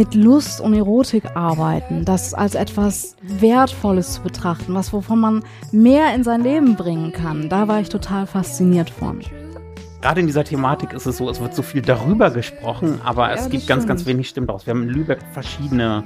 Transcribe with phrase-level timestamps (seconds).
[0.00, 6.14] mit Lust und Erotik arbeiten, das als etwas Wertvolles zu betrachten, was wovon man mehr
[6.14, 7.50] in sein Leben bringen kann.
[7.50, 9.20] Da war ich total fasziniert von.
[10.00, 13.34] Gerade in dieser Thematik ist es so, es wird so viel darüber gesprochen, aber ja,
[13.34, 14.64] es gibt ganz, ganz wenig Stimmen daraus.
[14.64, 16.04] Wir haben in Lübeck verschiedene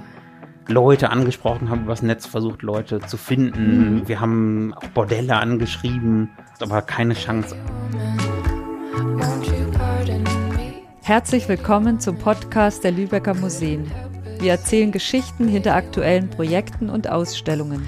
[0.67, 3.99] Leute angesprochen, haben übers Netz versucht, Leute zu finden.
[3.99, 4.09] Mhm.
[4.09, 7.55] Wir haben auch Bordelle angeschrieben, aber keine Chance.
[11.07, 13.91] Herzlich willkommen zum Podcast der Lübecker Museen.
[14.39, 17.87] Wir erzählen Geschichten hinter aktuellen Projekten und Ausstellungen.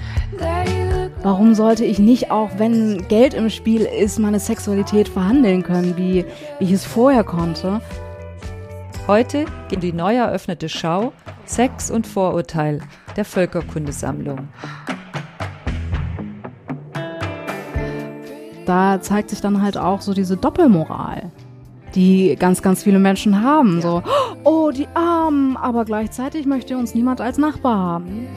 [1.23, 6.25] Warum sollte ich nicht, auch wenn Geld im Spiel ist, meine Sexualität verhandeln können, wie,
[6.59, 7.81] wie ich es vorher konnte?
[9.07, 11.11] Heute geht die neu eröffnete Schau
[11.45, 12.81] Sex und Vorurteil
[13.15, 14.47] der Völkerkundesammlung.
[18.67, 21.26] Da zeigt sich dann halt auch so diese Doppelmoral
[21.95, 23.77] die ganz, ganz viele Menschen haben.
[23.77, 23.81] Ja.
[23.81, 24.03] So,
[24.43, 28.27] oh, die Armen, aber gleichzeitig möchte uns niemand als Nachbar haben.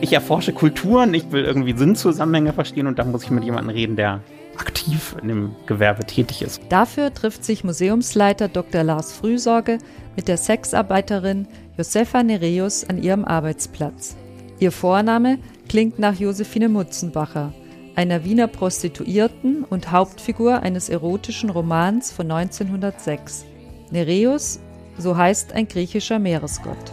[0.00, 3.96] Ich erforsche Kulturen, ich will irgendwie Sinnzusammenhänge verstehen und da muss ich mit jemandem reden,
[3.96, 4.20] der
[4.58, 6.60] aktiv in dem Gewerbe tätig ist.
[6.68, 8.84] Dafür trifft sich Museumsleiter Dr.
[8.84, 9.78] Lars Frühsorge
[10.16, 14.16] mit der Sexarbeiterin Josefa Nereus an ihrem Arbeitsplatz.
[14.60, 17.52] Ihr Vorname klingt nach Josephine Mutzenbacher,
[17.96, 23.44] einer Wiener Prostituierten und Hauptfigur eines erotischen Romans von 1906.
[23.90, 24.60] Nereus,
[24.98, 26.92] so heißt ein griechischer Meeresgott.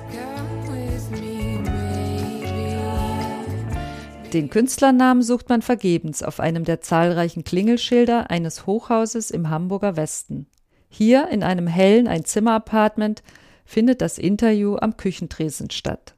[4.33, 10.47] Den Künstlernamen sucht man vergebens auf einem der zahlreichen Klingelschilder eines Hochhauses im Hamburger Westen.
[10.89, 13.23] Hier in einem hellen Einzimmer-Apartment
[13.66, 16.16] findet das Interview am Küchentresen statt.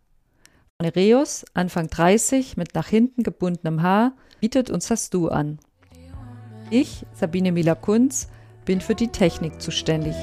[0.81, 4.13] Nereus, Anfang 30, mit nach hinten gebundenem Haar,
[4.43, 5.57] bietet uns das Du an.
[6.69, 8.27] Ich, Sabine Mila-Kunz,
[8.65, 10.15] bin für die Technik zuständig.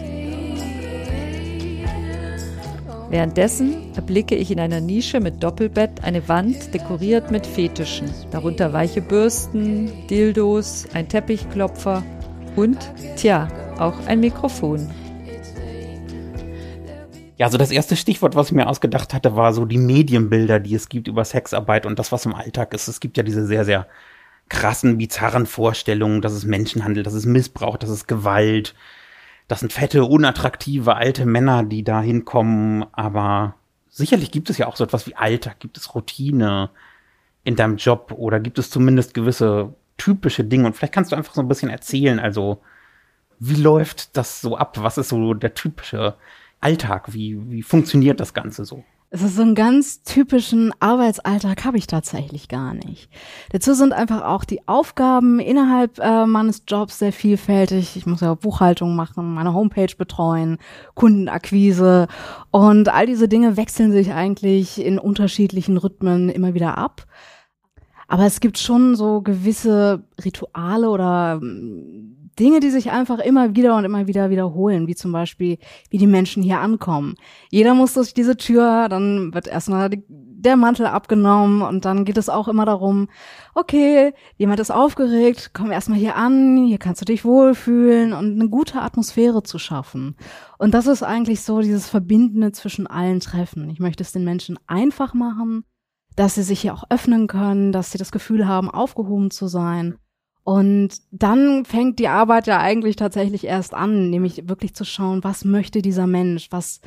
[3.08, 9.00] Währenddessen erblicke ich in einer Nische mit Doppelbett eine Wand dekoriert mit Fetischen, darunter weiche
[9.00, 12.02] Bürsten, Dildos, ein Teppichklopfer
[12.56, 12.76] und,
[13.16, 14.86] tja, auch ein Mikrofon.
[17.38, 20.74] Ja, also das erste Stichwort, was ich mir ausgedacht hatte, war so die Medienbilder, die
[20.74, 22.86] es gibt über Sexarbeit und das, was im Alltag ist.
[22.86, 23.86] Es gibt ja diese sehr, sehr
[24.50, 28.74] krassen, bizarren Vorstellungen, dass es Menschenhandel, dass es Missbrauch, dass es Gewalt.
[29.48, 32.84] Das sind fette, unattraktive alte Männer, die da hinkommen.
[32.92, 33.54] Aber
[33.88, 36.70] sicherlich gibt es ja auch so etwas wie Alltag, gibt es Routine
[37.42, 40.66] in deinem Job oder gibt es zumindest gewisse typische Dinge.
[40.66, 42.60] Und vielleicht kannst du einfach so ein bisschen erzählen, also
[43.38, 44.76] wie läuft das so ab?
[44.80, 46.16] Was ist so der typische
[46.60, 47.14] Alltag?
[47.14, 48.84] Wie, wie funktioniert das Ganze so?
[49.12, 53.10] Es ist so einen ganz typischen Arbeitsalltag habe ich tatsächlich gar nicht.
[53.50, 57.96] Dazu sind einfach auch die Aufgaben innerhalb äh, meines Jobs sehr vielfältig.
[57.96, 60.58] Ich muss ja Buchhaltung machen, meine Homepage betreuen,
[60.94, 62.06] Kundenakquise
[62.52, 67.04] und all diese Dinge wechseln sich eigentlich in unterschiedlichen Rhythmen immer wieder ab.
[68.06, 71.40] Aber es gibt schon so gewisse Rituale oder
[72.38, 75.58] Dinge, die sich einfach immer wieder und immer wieder wiederholen, wie zum Beispiel,
[75.90, 77.14] wie die Menschen hier ankommen.
[77.50, 82.28] Jeder muss durch diese Tür, dann wird erstmal der Mantel abgenommen und dann geht es
[82.28, 83.08] auch immer darum,
[83.54, 88.48] okay, jemand ist aufgeregt, komm erstmal hier an, hier kannst du dich wohlfühlen und eine
[88.48, 90.16] gute Atmosphäre zu schaffen.
[90.58, 93.68] Und das ist eigentlich so dieses Verbindende zwischen allen Treffen.
[93.68, 95.64] Ich möchte es den Menschen einfach machen,
[96.16, 99.96] dass sie sich hier auch öffnen können, dass sie das Gefühl haben, aufgehoben zu sein
[100.44, 105.44] und dann fängt die Arbeit ja eigentlich tatsächlich erst an, nämlich wirklich zu schauen, was
[105.44, 106.80] möchte dieser Mensch, was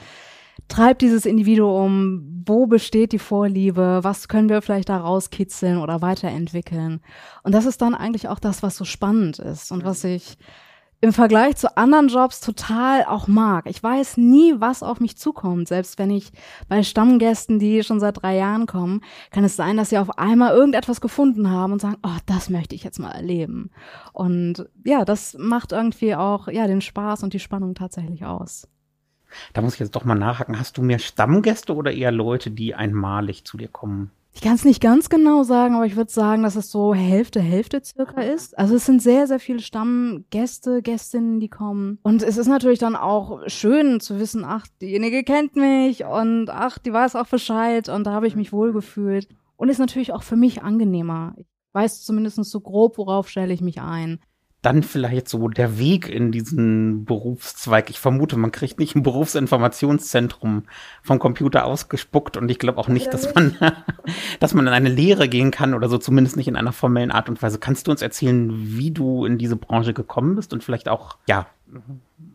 [0.68, 7.02] treibt dieses Individuum, wo besteht die Vorliebe, was können wir vielleicht da rauskitzeln oder weiterentwickeln.
[7.44, 10.38] Und das ist dann eigentlich auch das, was so spannend ist und was ich
[11.04, 13.66] im Vergleich zu anderen Jobs total auch mag.
[13.68, 15.68] Ich weiß nie, was auf mich zukommt.
[15.68, 16.32] Selbst wenn ich
[16.70, 20.54] bei Stammgästen, die schon seit drei Jahren kommen, kann es sein, dass sie auf einmal
[20.56, 23.70] irgendetwas gefunden haben und sagen, oh, das möchte ich jetzt mal erleben.
[24.14, 28.70] Und ja, das macht irgendwie auch, ja, den Spaß und die Spannung tatsächlich aus.
[29.52, 30.58] Da muss ich jetzt doch mal nachhaken.
[30.58, 34.10] Hast du mehr Stammgäste oder eher Leute, die einmalig zu dir kommen?
[34.36, 37.40] Ich kann es nicht ganz genau sagen, aber ich würde sagen, dass es so Hälfte,
[37.40, 38.58] Hälfte circa ist.
[38.58, 42.00] Also es sind sehr, sehr viele Stammgäste, Gästinnen, die kommen.
[42.02, 46.80] Und es ist natürlich dann auch schön zu wissen, ach, diejenige kennt mich und ach,
[46.80, 49.28] die weiß auch Bescheid und da habe ich mich wohlgefühlt.
[49.56, 51.36] Und ist natürlich auch für mich angenehmer.
[51.38, 54.20] Ich weiß zumindest so grob, worauf stelle ich mich ein
[54.64, 57.90] dann vielleicht so der Weg in diesen Berufszweig.
[57.90, 60.64] Ich vermute, man kriegt nicht ein Berufsinformationszentrum
[61.04, 63.56] vom Computer ausgespuckt und ich glaube auch nicht, dass man,
[64.40, 67.28] dass man in eine Lehre gehen kann oder so, zumindest nicht in einer formellen Art
[67.28, 67.60] und Weise.
[67.60, 71.46] Kannst du uns erzählen, wie du in diese Branche gekommen bist und vielleicht auch, ja,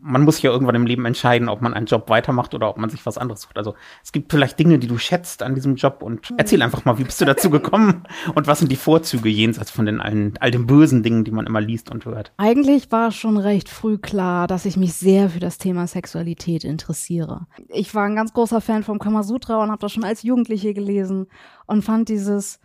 [0.01, 2.89] man muss ja irgendwann im Leben entscheiden, ob man einen Job weitermacht oder ob man
[2.89, 3.57] sich was anderes sucht.
[3.57, 6.97] Also es gibt vielleicht Dinge, die du schätzt an diesem Job und erzähl einfach mal,
[6.97, 8.03] wie bist du dazu gekommen
[8.35, 11.45] und was sind die Vorzüge jenseits von den allen, all den bösen Dingen, die man
[11.45, 12.31] immer liest und hört?
[12.37, 17.47] Eigentlich war schon recht früh klar, dass ich mich sehr für das Thema Sexualität interessiere.
[17.67, 21.27] Ich war ein ganz großer Fan vom Kamasutra und habe das schon als Jugendliche gelesen
[21.65, 22.59] und fand dieses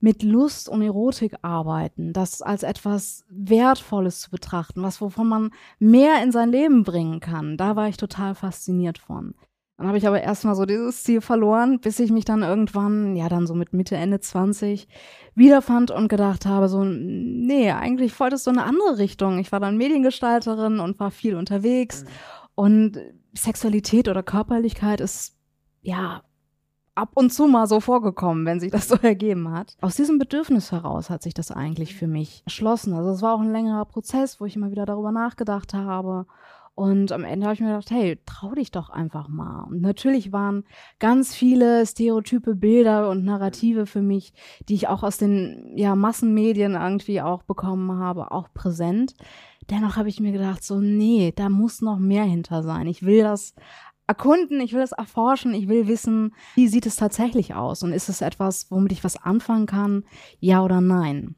[0.00, 6.22] mit Lust und Erotik arbeiten, das als etwas Wertvolles zu betrachten, was wovon man mehr
[6.22, 7.56] in sein Leben bringen kann.
[7.56, 9.34] Da war ich total fasziniert von.
[9.78, 13.28] Dann habe ich aber erstmal so dieses Ziel verloren, bis ich mich dann irgendwann, ja
[13.28, 14.88] dann so mit Mitte, Ende 20,
[15.36, 19.38] wiederfand und gedacht habe, so, nee, eigentlich wollte es so eine andere Richtung.
[19.38, 22.02] Ich war dann Mediengestalterin und war viel unterwegs.
[22.02, 22.08] Mhm.
[22.56, 22.98] Und
[23.34, 25.36] Sexualität oder Körperlichkeit ist,
[25.80, 26.22] ja,
[26.98, 29.76] ab und zu mal so vorgekommen, wenn sich das so ergeben hat.
[29.80, 32.92] Aus diesem Bedürfnis heraus hat sich das eigentlich für mich erschlossen.
[32.92, 36.26] Also es war auch ein längerer Prozess, wo ich immer wieder darüber nachgedacht habe.
[36.74, 39.64] Und am Ende habe ich mir gedacht, hey, trau dich doch einfach mal.
[39.64, 40.62] Und natürlich waren
[41.00, 44.32] ganz viele stereotype Bilder und Narrative für mich,
[44.68, 49.14] die ich auch aus den ja, Massenmedien irgendwie auch bekommen habe, auch präsent.
[49.70, 52.86] Dennoch habe ich mir gedacht, so, nee, da muss noch mehr hinter sein.
[52.86, 53.54] Ich will das
[54.08, 58.08] erkunden, ich will es erforschen, ich will wissen, wie sieht es tatsächlich aus und ist
[58.08, 60.04] es etwas, womit ich was anfangen kann,
[60.40, 61.36] ja oder nein.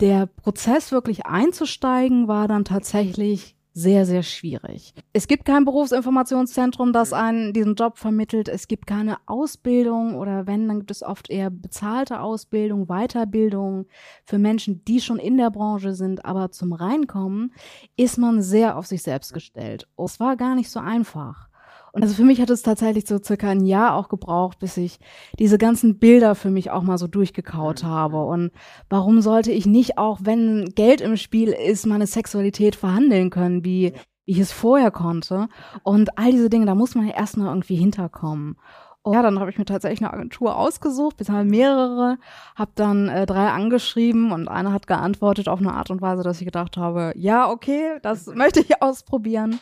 [0.00, 4.92] Der Prozess wirklich einzusteigen war dann tatsächlich sehr, sehr schwierig.
[5.12, 8.48] Es gibt kein Berufsinformationszentrum, das einen diesen Job vermittelt.
[8.48, 13.86] Es gibt keine Ausbildung oder wenn, dann gibt es oft eher bezahlte Ausbildung, Weiterbildung
[14.24, 16.24] für Menschen, die schon in der Branche sind.
[16.24, 17.54] Aber zum Reinkommen
[17.96, 19.88] ist man sehr auf sich selbst gestellt.
[19.96, 21.48] Es war gar nicht so einfach.
[21.92, 24.98] Und also für mich hat es tatsächlich so circa ein Jahr auch gebraucht, bis ich
[25.38, 27.86] diese ganzen Bilder für mich auch mal so durchgekaut mhm.
[27.86, 28.24] habe.
[28.24, 28.50] Und
[28.88, 33.92] warum sollte ich nicht auch, wenn Geld im Spiel ist, meine Sexualität verhandeln können, wie,
[34.24, 35.48] wie ich es vorher konnte?
[35.82, 38.56] Und all diese Dinge, da muss man ja erstmal irgendwie hinterkommen.
[39.04, 42.18] Ja, dann habe ich mir tatsächlich eine Agentur ausgesucht, bisher mehrere,
[42.54, 46.40] habe dann äh, drei angeschrieben und eine hat geantwortet auf eine Art und Weise, dass
[46.40, 49.58] ich gedacht habe, ja, okay, das möchte ich ausprobieren.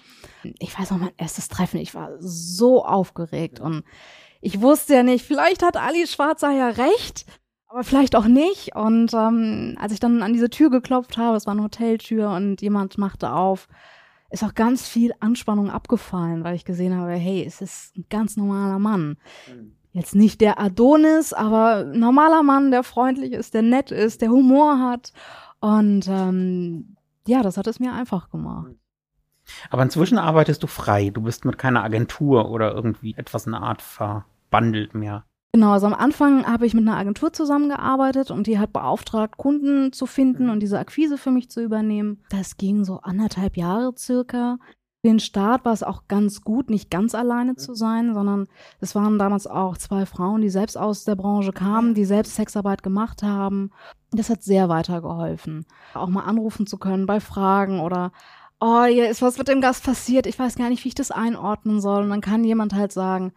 [0.58, 3.82] Ich weiß noch, mein erstes Treffen, ich war so aufgeregt und
[4.42, 7.24] ich wusste ja nicht, vielleicht hat Ali Schwarzer ja recht,
[7.66, 8.74] aber vielleicht auch nicht.
[8.76, 12.60] Und ähm, als ich dann an diese Tür geklopft habe, es war eine Hoteltür und
[12.60, 13.68] jemand machte auf,
[14.30, 18.36] ist auch ganz viel Anspannung abgefallen, weil ich gesehen habe, hey, es ist ein ganz
[18.36, 19.16] normaler Mann.
[19.48, 19.72] Mhm.
[19.92, 24.78] Jetzt nicht der Adonis, aber normaler Mann, der freundlich ist, der nett ist, der Humor
[24.78, 25.12] hat.
[25.58, 26.96] Und ähm,
[27.26, 28.72] ja, das hat es mir einfach gemacht.
[29.68, 31.10] Aber inzwischen arbeitest du frei.
[31.10, 35.24] Du bist mit keiner Agentur oder irgendwie etwas in der Art verbandelt mehr.
[35.52, 39.92] Genau, also am Anfang habe ich mit einer Agentur zusammengearbeitet und die hat beauftragt, Kunden
[39.92, 42.22] zu finden und diese Akquise für mich zu übernehmen.
[42.30, 44.58] Das ging so anderthalb Jahre circa.
[45.02, 48.46] Für den Start war es auch ganz gut, nicht ganz alleine zu sein, sondern
[48.80, 52.82] es waren damals auch zwei Frauen, die selbst aus der Branche kamen, die selbst Sexarbeit
[52.84, 53.70] gemacht haben.
[54.12, 55.66] Das hat sehr weitergeholfen.
[55.94, 58.12] Auch mal anrufen zu können bei Fragen oder
[58.60, 61.10] oh, hier ist was mit dem Gast passiert, ich weiß gar nicht, wie ich das
[61.10, 62.04] einordnen soll.
[62.04, 63.32] Und dann kann jemand halt sagen,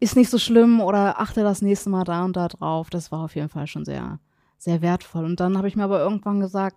[0.00, 2.90] ist nicht so schlimm oder achte das nächste Mal da und da drauf.
[2.90, 4.20] Das war auf jeden Fall schon sehr,
[4.56, 5.24] sehr wertvoll.
[5.24, 6.76] Und dann habe ich mir aber irgendwann gesagt,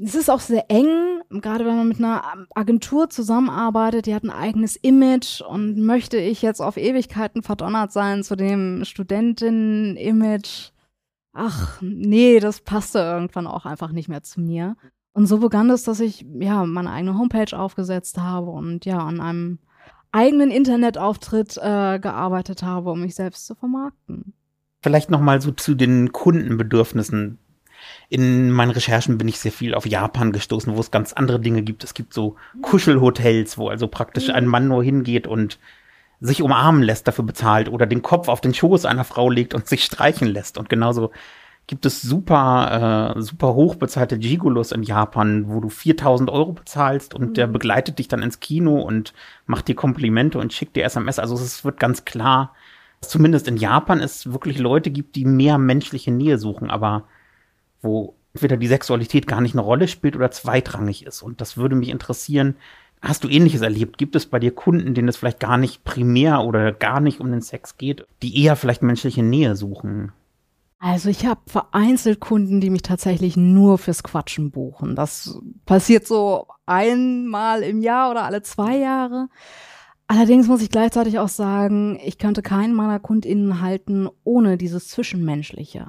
[0.00, 4.30] es ist auch sehr eng, gerade wenn man mit einer Agentur zusammenarbeitet, die hat ein
[4.30, 10.70] eigenes Image und möchte ich jetzt auf Ewigkeiten verdonnert sein zu dem Studentinnen-Image.
[11.32, 14.76] Ach, nee, das passte irgendwann auch einfach nicht mehr zu mir.
[15.12, 19.20] Und so begann es, dass ich ja meine eigene Homepage aufgesetzt habe und ja an
[19.20, 19.58] einem
[20.16, 24.32] eigenen Internetauftritt äh, gearbeitet habe, um mich selbst zu vermarkten.
[24.82, 27.38] Vielleicht noch mal so zu den Kundenbedürfnissen.
[28.08, 31.62] In meinen Recherchen bin ich sehr viel auf Japan gestoßen, wo es ganz andere Dinge
[31.62, 31.84] gibt.
[31.84, 35.58] Es gibt so Kuschelhotels, wo also praktisch ein Mann nur hingeht und
[36.20, 39.68] sich umarmen lässt, dafür bezahlt oder den Kopf auf den Schoß einer Frau legt und
[39.68, 40.56] sich streichen lässt.
[40.56, 41.10] Und genauso
[41.66, 47.30] gibt es super, äh, super hochbezahlte Gigolos in Japan, wo du 4000 Euro bezahlst und
[47.30, 47.34] mhm.
[47.34, 49.14] der begleitet dich dann ins Kino und
[49.46, 51.18] macht dir Komplimente und schickt dir SMS.
[51.18, 52.54] Also es wird ganz klar,
[53.00, 57.04] dass zumindest in Japan es wirklich Leute gibt, die mehr menschliche Nähe suchen, aber
[57.82, 61.22] wo entweder die Sexualität gar nicht eine Rolle spielt oder zweitrangig ist.
[61.22, 62.56] Und das würde mich interessieren.
[63.02, 63.98] Hast du ähnliches erlebt?
[63.98, 67.30] Gibt es bei dir Kunden, denen es vielleicht gar nicht primär oder gar nicht um
[67.30, 70.12] den Sex geht, die eher vielleicht menschliche Nähe suchen?
[70.78, 74.94] Also ich habe vereinzelt Kunden, die mich tatsächlich nur fürs Quatschen buchen.
[74.94, 79.28] Das passiert so einmal im Jahr oder alle zwei Jahre.
[80.06, 85.88] Allerdings muss ich gleichzeitig auch sagen, ich könnte keinen meiner KundInnen halten ohne dieses Zwischenmenschliche.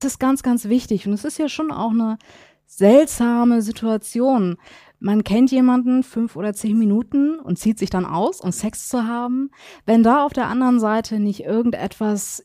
[0.00, 1.06] Das ist ganz, ganz wichtig.
[1.06, 2.18] Und es ist ja schon auch eine
[2.66, 4.56] seltsame Situation,
[4.98, 9.06] man kennt jemanden fünf oder zehn Minuten und zieht sich dann aus, um Sex zu
[9.06, 9.50] haben.
[9.84, 12.44] Wenn da auf der anderen Seite nicht irgendetwas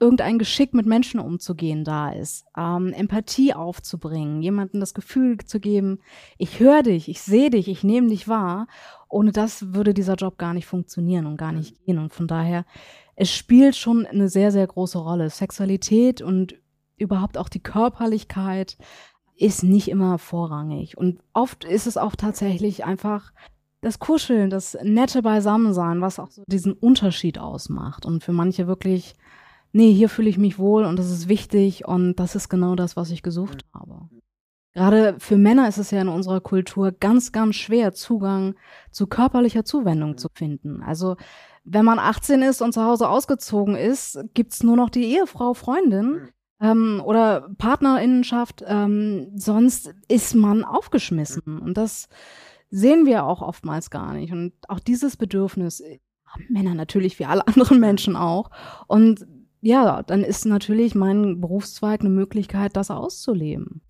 [0.00, 5.98] irgendein Geschick mit Menschen umzugehen da ist, ähm, Empathie aufzubringen, jemandem das Gefühl zu geben,
[6.36, 8.68] ich höre dich, ich sehe dich, ich nehme dich wahr.
[9.08, 11.98] Ohne das würde dieser Job gar nicht funktionieren und gar nicht gehen.
[11.98, 12.64] Und von daher,
[13.16, 15.30] es spielt schon eine sehr, sehr große Rolle.
[15.30, 16.54] Sexualität und
[16.96, 18.76] überhaupt auch die Körperlichkeit
[19.36, 20.96] ist nicht immer vorrangig.
[20.98, 23.32] Und oft ist es auch tatsächlich einfach
[23.80, 28.04] das Kuscheln, das nette Beisammensein, was auch so diesen Unterschied ausmacht.
[28.04, 29.14] Und für manche wirklich,
[29.72, 32.96] nee, hier fühle ich mich wohl und das ist wichtig und das ist genau das,
[32.96, 34.08] was ich gesucht habe.
[34.74, 38.54] Gerade für Männer ist es ja in unserer Kultur ganz, ganz schwer, Zugang
[38.90, 40.82] zu körperlicher Zuwendung zu finden.
[40.82, 41.16] Also
[41.64, 46.28] wenn man 18 ist und zu Hause ausgezogen ist, gibt's nur noch die Ehefrau, Freundin,
[46.60, 51.58] ähm, oder Partnerinnenschaft, ähm, sonst ist man aufgeschmissen.
[51.58, 52.08] Und das
[52.70, 54.32] sehen wir auch oftmals gar nicht.
[54.32, 55.82] Und auch dieses Bedürfnis
[56.26, 58.50] haben Männer natürlich wie alle anderen Menschen auch.
[58.86, 59.26] Und
[59.60, 63.80] ja, dann ist natürlich mein Berufszweig eine Möglichkeit, das auszuleben.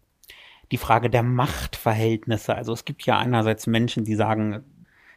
[0.70, 2.54] Die Frage der Machtverhältnisse.
[2.54, 4.64] Also es gibt ja einerseits Menschen, die sagen,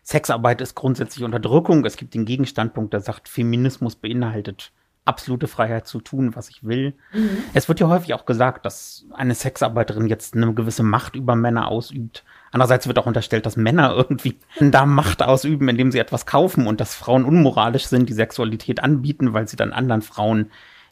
[0.04, 1.86] Sexarbeit ist grundsätzlich Unterdrückung.
[1.86, 4.72] Es gibt den Gegenstandpunkt, der sagt, Feminismus beinhaltet
[5.06, 6.94] absolute Freiheit zu tun, was ich will.
[7.14, 7.38] Mhm.
[7.54, 11.68] Es wird ja häufig auch gesagt, dass eine Sexarbeiterin jetzt eine gewisse Macht über Männer
[11.68, 12.24] ausübt.
[12.52, 16.82] Andererseits wird auch unterstellt, dass Männer irgendwie da Macht ausüben, indem sie etwas kaufen und
[16.82, 20.52] dass Frauen unmoralisch sind, die Sexualität anbieten, weil sie dann anderen Frauen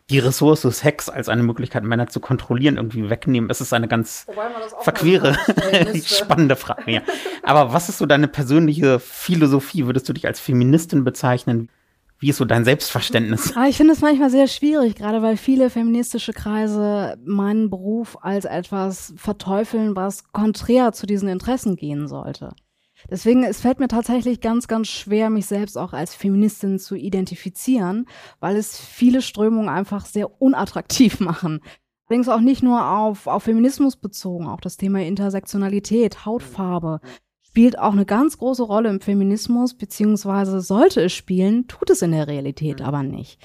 [0.10, 3.50] die Ressource Sex als eine Möglichkeit, Männer zu kontrollieren, irgendwie wegnehmen.
[3.50, 4.26] Es ist eine ganz
[4.82, 5.38] verquere,
[6.06, 6.92] spannende Frage.
[6.92, 7.02] Ja.
[7.44, 9.86] Aber was ist so deine persönliche Philosophie?
[9.86, 11.70] Würdest du dich als Feministin bezeichnen?
[12.20, 13.54] Wie ist so dein Selbstverständnis?
[13.56, 18.44] Ah, ich finde es manchmal sehr schwierig, gerade weil viele feministische Kreise meinen Beruf als
[18.44, 22.54] etwas verteufeln, was konträr zu diesen Interessen gehen sollte.
[23.10, 28.06] Deswegen, es fällt mir tatsächlich ganz, ganz schwer, mich selbst auch als Feministin zu identifizieren,
[28.42, 31.62] weil es viele Strömungen einfach sehr unattraktiv machen.
[32.08, 37.00] Allerdings auch nicht nur auf, auf Feminismus bezogen, auch das Thema Intersektionalität, Hautfarbe,
[37.50, 42.12] spielt auch eine ganz große Rolle im Feminismus, beziehungsweise sollte es spielen, tut es in
[42.12, 42.86] der Realität mhm.
[42.86, 43.42] aber nicht.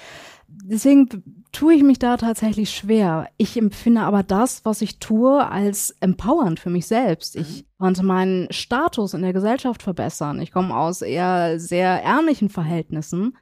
[0.47, 1.09] Deswegen
[1.53, 3.29] tue ich mich da tatsächlich schwer.
[3.39, 7.35] Ich empfinde aber das, was ich tue, als empowernd für mich selbst.
[7.35, 7.67] Ich mhm.
[7.79, 10.41] konnte meinen Status in der Gesellschaft verbessern.
[10.41, 13.37] Ich komme aus eher sehr ärmlichen Verhältnissen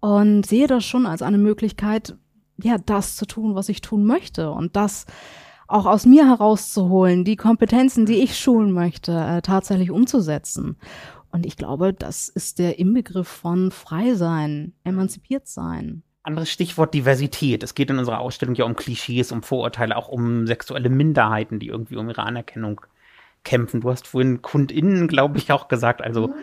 [0.00, 2.16] und sehe das schon als eine Möglichkeit,
[2.60, 5.06] ja, das zu tun, was ich tun möchte und das
[5.68, 10.76] auch aus mir herauszuholen, die Kompetenzen, die ich schulen möchte, äh, tatsächlich umzusetzen.
[11.30, 16.02] Und ich glaube, das ist der Inbegriff von frei sein, emanzipiert sein.
[16.22, 17.62] Anderes Stichwort Diversität.
[17.62, 21.68] Es geht in unserer Ausstellung ja um Klischees, um Vorurteile, auch um sexuelle Minderheiten, die
[21.68, 22.80] irgendwie um ihre Anerkennung
[23.44, 23.82] kämpfen.
[23.82, 26.02] Du hast vorhin KundInnen, glaube ich, auch gesagt.
[26.02, 26.34] Also mhm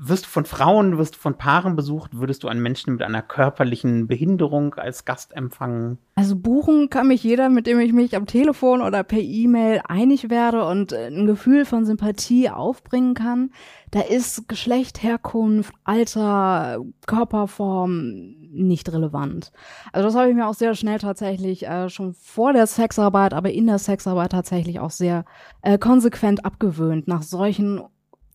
[0.00, 3.22] wirst du von Frauen, wirst du von Paaren besucht, würdest du einen Menschen mit einer
[3.22, 5.98] körperlichen Behinderung als Gast empfangen?
[6.14, 10.30] Also buchen kann mich jeder, mit dem ich mich am Telefon oder per E-Mail einig
[10.30, 13.50] werde und äh, ein Gefühl von Sympathie aufbringen kann.
[13.90, 19.52] Da ist Geschlecht, Herkunft, Alter, Körperform nicht relevant.
[19.92, 23.50] Also das habe ich mir auch sehr schnell tatsächlich äh, schon vor der Sexarbeit, aber
[23.50, 25.24] in der Sexarbeit tatsächlich auch sehr
[25.62, 27.82] äh, konsequent abgewöhnt, nach solchen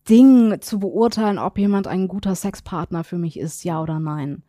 [0.08, 4.42] Ding zu beurteilen, ob jemand ein guter Sexpartner für mich ist, ja oder nein.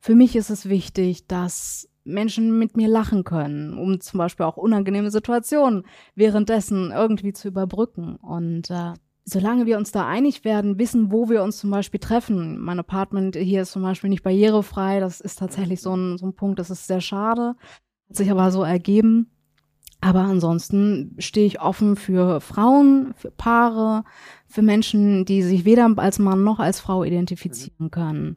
[0.00, 4.56] Für mich ist es wichtig, dass Menschen mit mir lachen können, um zum Beispiel auch
[4.56, 8.16] unangenehme Situationen währenddessen irgendwie zu überbrücken.
[8.16, 12.58] Und äh, solange wir uns da einig werden, wissen, wo wir uns zum Beispiel treffen.
[12.58, 15.00] Mein Apartment hier ist zum Beispiel nicht barrierefrei.
[15.00, 17.54] Das ist tatsächlich so ein, so ein Punkt, das ist sehr schade.
[18.08, 19.30] Hat sich aber so ergeben.
[20.04, 24.02] Aber ansonsten stehe ich offen für Frauen, für Paare,
[24.48, 28.36] für Menschen, die sich weder als Mann noch als Frau identifizieren können.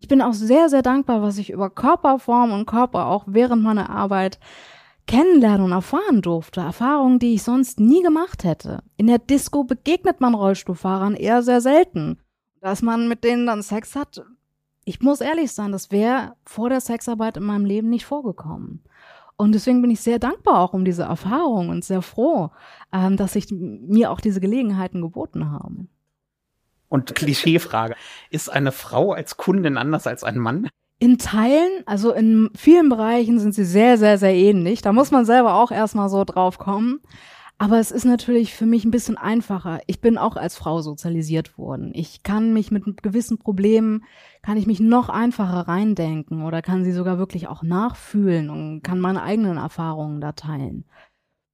[0.00, 3.88] Ich bin auch sehr, sehr dankbar, was ich über Körperform und Körper auch während meiner
[3.88, 4.38] Arbeit
[5.06, 6.60] kennenlernen und erfahren durfte.
[6.60, 8.82] Erfahrungen, die ich sonst nie gemacht hätte.
[8.98, 12.18] In der Disco begegnet man Rollstuhlfahrern eher sehr selten.
[12.60, 14.22] Dass man mit denen dann Sex hat,
[14.84, 18.82] ich muss ehrlich sein, das wäre vor der Sexarbeit in meinem Leben nicht vorgekommen.
[19.40, 22.50] Und deswegen bin ich sehr dankbar auch um diese Erfahrung und sehr froh,
[22.92, 25.88] ähm, dass sich mir auch diese Gelegenheiten geboten haben.
[26.88, 27.94] Und Klischeefrage.
[28.30, 30.68] Ist eine Frau als Kundin anders als ein Mann?
[30.98, 34.82] In Teilen, also in vielen Bereichen sind sie sehr, sehr, sehr ähnlich.
[34.82, 37.00] Da muss man selber auch erstmal so drauf kommen.
[37.60, 39.80] Aber es ist natürlich für mich ein bisschen einfacher.
[39.88, 41.90] Ich bin auch als Frau sozialisiert worden.
[41.92, 44.04] Ich kann mich mit gewissen Problemen,
[44.42, 49.00] kann ich mich noch einfacher reindenken oder kann sie sogar wirklich auch nachfühlen und kann
[49.00, 50.84] meine eigenen Erfahrungen da teilen.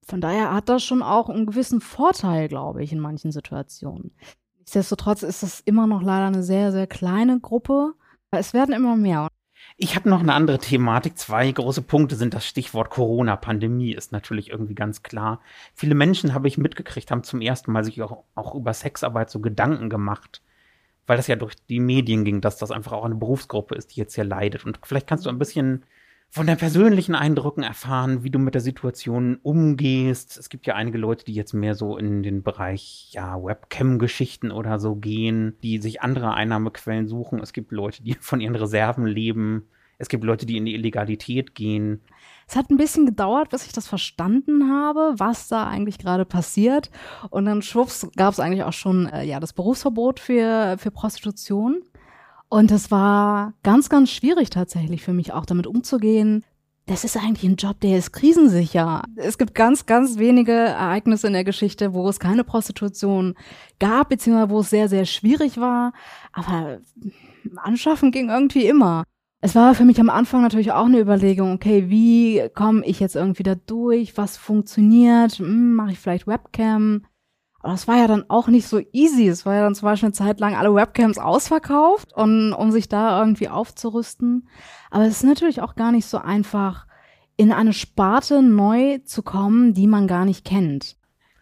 [0.06, 4.14] Von daher hat das schon auch einen gewissen Vorteil, glaube ich, in manchen Situationen.
[4.58, 7.94] Nichtsdestotrotz ist es immer noch leider eine sehr, sehr kleine Gruppe.
[8.30, 9.28] Es werden immer mehr.
[9.76, 11.18] Ich habe noch eine andere Thematik.
[11.18, 13.34] Zwei große Punkte sind das Stichwort Corona.
[13.34, 15.40] Pandemie ist natürlich irgendwie ganz klar.
[15.74, 19.40] Viele Menschen, habe ich mitgekriegt, haben zum ersten Mal sich auch, auch über Sexarbeit so
[19.40, 20.42] Gedanken gemacht.
[21.06, 24.00] Weil das ja durch die Medien ging, dass das einfach auch eine Berufsgruppe ist, die
[24.00, 24.64] jetzt hier leidet.
[24.64, 25.84] Und vielleicht kannst du ein bisschen
[26.34, 30.36] von deinen persönlichen Eindrücken erfahren, wie du mit der Situation umgehst.
[30.36, 34.80] Es gibt ja einige Leute, die jetzt mehr so in den Bereich ja, Webcam-Geschichten oder
[34.80, 37.38] so gehen, die sich andere Einnahmequellen suchen.
[37.38, 39.68] Es gibt Leute, die von ihren Reserven leben.
[39.96, 42.00] Es gibt Leute, die in die Illegalität gehen.
[42.48, 46.90] Es hat ein bisschen gedauert, bis ich das verstanden habe, was da eigentlich gerade passiert.
[47.30, 51.84] Und dann schwupps gab es eigentlich auch schon äh, ja das Berufsverbot für, für Prostitution.
[52.54, 56.44] Und es war ganz, ganz schwierig tatsächlich für mich auch damit umzugehen.
[56.86, 59.02] Das ist eigentlich ein Job, der ist krisensicher.
[59.16, 63.34] Es gibt ganz, ganz wenige Ereignisse in der Geschichte, wo es keine Prostitution
[63.80, 65.94] gab, beziehungsweise wo es sehr, sehr schwierig war.
[66.32, 66.78] Aber
[67.56, 69.02] anschaffen ging irgendwie immer.
[69.40, 73.16] Es war für mich am Anfang natürlich auch eine Überlegung, okay, wie komme ich jetzt
[73.16, 74.16] irgendwie da durch?
[74.16, 75.40] Was funktioniert?
[75.40, 77.02] Hm, Mache ich vielleicht Webcam?
[77.64, 79.26] Aber das war ja dann auch nicht so easy.
[79.26, 82.90] Es war ja dann zum Beispiel eine Zeit lang alle Webcams ausverkauft, und, um sich
[82.90, 84.46] da irgendwie aufzurüsten.
[84.90, 86.86] Aber es ist natürlich auch gar nicht so einfach,
[87.38, 90.98] in eine Sparte neu zu kommen, die man gar nicht kennt.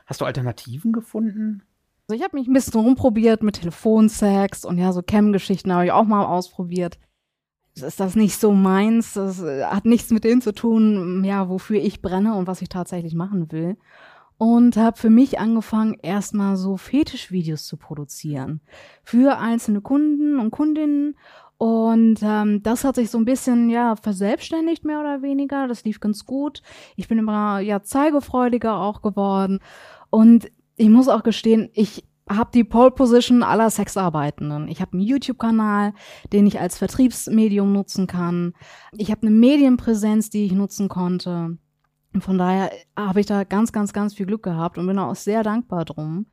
[0.07, 1.64] Hast du Alternativen gefunden?
[2.07, 5.93] Also ich habe mich ein bisschen rumprobiert mit Telefonsex und ja, so Cam-Geschichten habe ich
[5.93, 7.00] auch mal ausprobiert.
[7.75, 9.14] Ist das nicht so meins?
[9.14, 13.17] Das hat nichts mit dem zu tun, ja, wofür ich brenne und was ich tatsächlich
[13.17, 13.76] machen will
[14.43, 18.61] und habe für mich angefangen, erstmal so Fetischvideos zu produzieren
[19.05, 21.17] für einzelne Kunden und Kundinnen.
[21.59, 25.69] Und ähm, das hat sich so ein bisschen ja verselbstständigt mehr oder weniger.
[25.69, 26.61] Das lief ganz gut.
[26.97, 29.61] Ich bin immer ja zeigefreudiger auch geworden.
[30.11, 34.67] Und ich muss auch gestehen, ich habe die Pole Position aller Sexarbeitenden.
[34.67, 35.95] Ich habe einen YouTube-Kanal,
[36.33, 38.55] den ich als Vertriebsmedium nutzen kann.
[38.97, 41.59] Ich habe eine Medienpräsenz, die ich nutzen konnte.
[42.13, 45.15] Und von daher habe ich da ganz, ganz, ganz viel Glück gehabt und bin auch
[45.15, 46.27] sehr dankbar drum.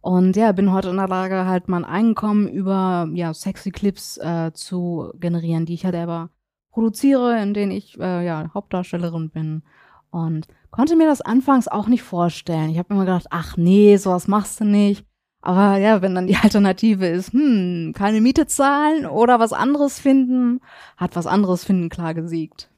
[0.00, 4.52] Und ja, bin heute in der Lage, halt mein Einkommen über ja, sexy Clips äh,
[4.54, 6.30] zu generieren, die ich halt selber
[6.70, 9.62] produziere, in denen ich äh, ja, Hauptdarstellerin bin.
[10.10, 12.70] Und konnte mir das anfangs auch nicht vorstellen.
[12.70, 15.04] Ich habe immer gedacht, ach nee, sowas machst du nicht.
[15.40, 20.60] Aber ja, wenn dann die Alternative ist, hm, keine Miete zahlen oder was anderes finden,
[20.96, 22.70] hat was anderes finden klar gesiegt.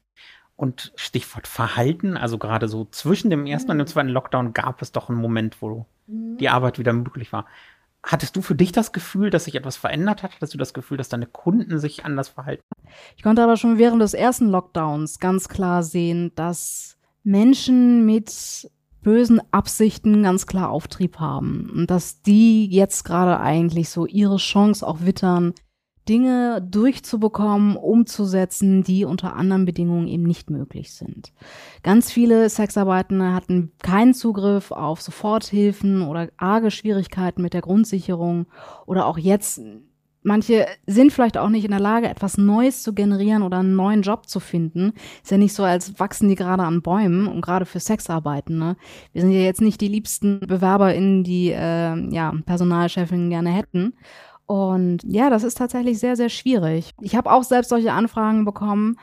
[0.59, 3.71] Und Stichwort Verhalten, also gerade so zwischen dem ersten mhm.
[3.71, 3.87] und dem mhm.
[3.87, 6.35] zweiten Lockdown gab es doch einen Moment, wo mhm.
[6.35, 7.45] die Arbeit wieder möglich war.
[8.03, 10.33] Hattest du für dich das Gefühl, dass sich etwas verändert hat?
[10.35, 12.63] Hattest du das Gefühl, dass deine Kunden sich anders verhalten?
[13.15, 18.69] Ich konnte aber schon während des ersten Lockdowns ganz klar sehen, dass Menschen mit
[19.01, 24.85] bösen Absichten ganz klar Auftrieb haben und dass die jetzt gerade eigentlich so ihre Chance
[24.85, 25.53] auch wittern,
[26.09, 31.31] Dinge durchzubekommen, umzusetzen, die unter anderen Bedingungen eben nicht möglich sind.
[31.83, 38.47] Ganz viele Sexarbeitende hatten keinen Zugriff auf Soforthilfen oder arge Schwierigkeiten mit der Grundsicherung
[38.85, 39.61] oder auch jetzt
[40.21, 44.01] Manche sind vielleicht auch nicht in der Lage, etwas Neues zu generieren oder einen neuen
[44.01, 44.91] Job zu finden.
[45.23, 48.57] Ist ja nicht so, als wachsen die gerade an Bäumen und gerade für Sexarbeiten.
[48.57, 48.75] Ne?
[49.13, 53.93] Wir sind ja jetzt nicht die liebsten BewerberInnen, die äh, ja Personalchefin gerne hätten.
[54.49, 56.95] Und ja, das ist tatsächlich sehr, sehr schwierig.
[57.01, 58.97] Ich habe auch selbst solche Anfragen bekommen.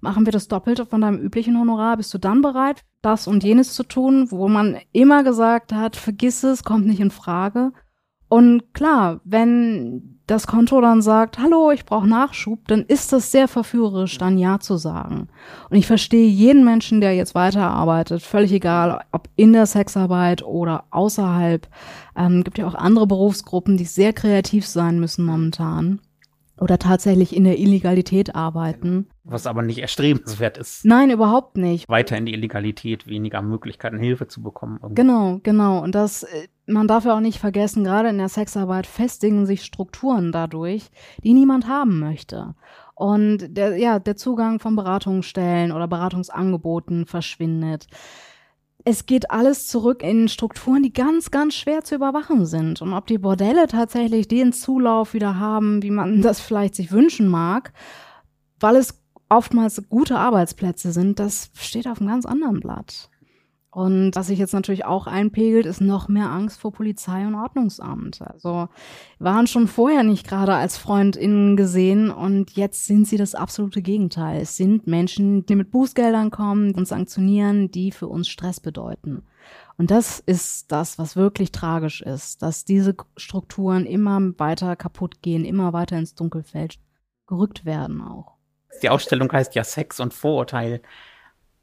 [0.00, 1.96] Machen wir das Doppelte von deinem üblichen Honorar?
[1.96, 6.42] Bist du dann bereit, das und jenes zu tun, wo man immer gesagt hat, vergiss
[6.42, 7.70] es, kommt nicht in Frage.
[8.28, 13.48] Und klar, wenn das Konto dann sagt, hallo, ich brauche Nachschub, dann ist das sehr
[13.48, 15.28] verführerisch, dann Ja zu sagen.
[15.70, 20.84] Und ich verstehe jeden Menschen, der jetzt weiterarbeitet, völlig egal, ob in der Sexarbeit oder
[20.90, 21.66] außerhalb.
[22.14, 26.00] Ähm, gibt ja auch andere Berufsgruppen, die sehr kreativ sein müssen momentan
[26.60, 29.08] oder tatsächlich in der Illegalität arbeiten.
[29.24, 30.84] Was aber nicht erstrebenswert ist.
[30.84, 31.88] Nein, überhaupt nicht.
[31.88, 34.78] Weiter in die Illegalität, weniger Möglichkeiten, Hilfe zu bekommen.
[34.82, 34.94] Irgendwie.
[34.94, 35.82] Genau, genau.
[35.82, 39.64] Und das, äh, man darf ja auch nicht vergessen, gerade in der Sexarbeit festigen sich
[39.64, 40.90] Strukturen dadurch,
[41.22, 42.54] die niemand haben möchte.
[42.94, 47.86] Und der, ja, der Zugang von Beratungsstellen oder Beratungsangeboten verschwindet
[48.88, 52.80] es geht alles zurück in Strukturen, die ganz, ganz schwer zu überwachen sind.
[52.80, 57.28] Und ob die Bordelle tatsächlich den Zulauf wieder haben, wie man das vielleicht sich wünschen
[57.28, 57.74] mag,
[58.58, 58.98] weil es
[59.28, 63.10] oftmals gute Arbeitsplätze sind, das steht auf einem ganz anderen Blatt.
[63.70, 68.22] Und was sich jetzt natürlich auch einpegelt, ist noch mehr Angst vor Polizei und Ordnungsamt.
[68.22, 68.68] Also
[69.18, 74.40] waren schon vorher nicht gerade als FreundInnen gesehen und jetzt sind sie das absolute Gegenteil.
[74.40, 79.24] Es sind Menschen, die mit Bußgeldern kommen und sanktionieren, die für uns Stress bedeuten.
[79.76, 85.44] Und das ist das, was wirklich tragisch ist, dass diese Strukturen immer weiter kaputt gehen,
[85.44, 86.78] immer weiter ins Dunkelfeld
[87.26, 88.38] gerückt werden auch.
[88.82, 90.82] Die Ausstellung heißt ja Sex und Vorurteil.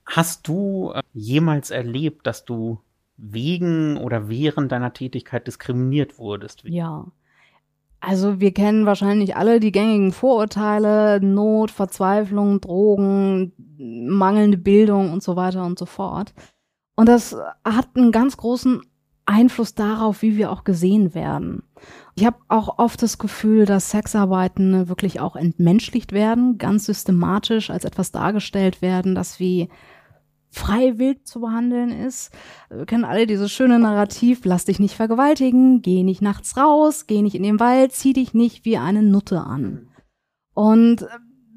[0.06, 2.80] Hast du jemals erlebt, dass du
[3.18, 6.64] wegen oder während deiner Tätigkeit diskriminiert wurdest?
[6.66, 7.06] Ja.
[8.02, 15.36] Also wir kennen wahrscheinlich alle die gängigen Vorurteile, Not, Verzweiflung, Drogen, mangelnde Bildung und so
[15.36, 16.34] weiter und so fort.
[16.96, 18.82] Und das hat einen ganz großen
[19.26, 21.64] Einfluss darauf, wie wir auch gesehen werden.
[22.16, 27.86] Ich habe auch oft das Gefühl, dass Sexarbeiten wirklich auch entmenschlicht werden, ganz systematisch als
[27.86, 29.70] etwas dargestellt werden, das wie
[30.56, 32.32] frei wild zu behandeln ist.
[32.70, 37.22] Wir kennen alle dieses schöne Narrativ, lass dich nicht vergewaltigen, geh nicht nachts raus, geh
[37.22, 39.90] nicht in den Wald, zieh dich nicht wie eine Nutte an.
[40.54, 41.08] Und äh,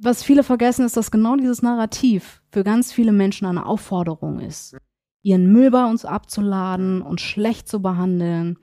[0.00, 4.76] was viele vergessen, ist, dass genau dieses Narrativ für ganz viele Menschen eine Aufforderung ist,
[5.22, 8.58] ihren Müll bei uns abzuladen und schlecht zu behandeln.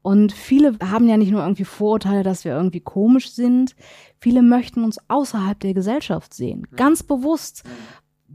[0.00, 3.74] Und viele haben ja nicht nur irgendwie Vorurteile, dass wir irgendwie komisch sind.
[4.18, 6.66] Viele möchten uns außerhalb der Gesellschaft sehen.
[6.76, 7.64] Ganz bewusst,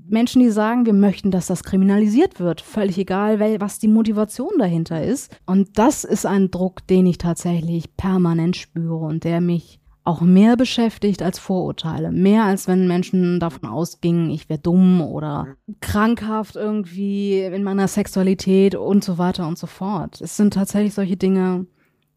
[0.08, 5.04] Menschen, die sagen, wir möchten, dass das kriminalisiert wird, völlig egal, was die Motivation dahinter
[5.04, 5.36] ist.
[5.46, 10.58] Und das ist ein Druck, den ich tatsächlich permanent spüre und der mich auch mehr
[10.58, 12.12] beschäftigt als Vorurteile.
[12.12, 18.74] Mehr als wenn Menschen davon ausgingen, ich wäre dumm oder krankhaft irgendwie in meiner Sexualität
[18.76, 20.20] und so weiter und so fort.
[20.22, 21.68] Es sind tatsächlich solche Dinge,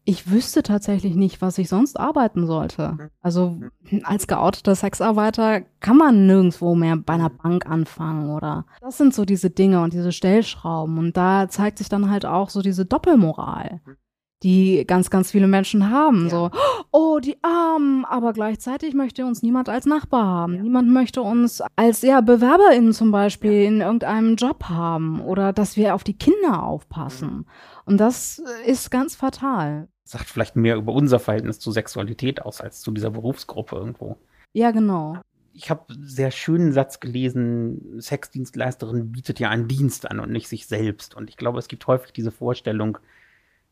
[0.05, 2.97] ich wüsste tatsächlich nicht, was ich sonst arbeiten sollte.
[2.99, 3.09] Mhm.
[3.21, 3.59] Also
[4.03, 9.23] als geouteter Sexarbeiter kann man nirgendwo mehr bei einer Bank anfangen oder das sind so
[9.25, 13.81] diese Dinge und diese Stellschrauben und da zeigt sich dann halt auch so diese Doppelmoral,
[13.85, 13.97] mhm.
[14.43, 16.25] Die ganz, ganz viele Menschen haben.
[16.25, 16.29] Ja.
[16.29, 16.51] So,
[16.91, 20.55] oh, die Armen, aber gleichzeitig möchte uns niemand als Nachbar haben.
[20.55, 20.63] Ja.
[20.63, 23.67] Niemand möchte uns als ja, BewerberInnen zum Beispiel ja.
[23.67, 27.29] in irgendeinem Job haben oder dass wir auf die Kinder aufpassen.
[27.29, 27.45] Mhm.
[27.85, 32.81] Und das ist ganz fatal sagt vielleicht mehr über unser Verhältnis zu Sexualität aus als
[32.81, 34.17] zu dieser Berufsgruppe irgendwo.
[34.53, 35.17] Ja, genau.
[35.53, 40.47] Ich habe einen sehr schönen Satz gelesen, Sexdienstleisterin bietet ja einen Dienst an und nicht
[40.47, 41.15] sich selbst.
[41.15, 42.97] Und ich glaube, es gibt häufig diese Vorstellung,